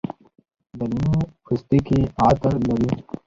[0.77, 2.89] د لیمو پوستکي عطر لري.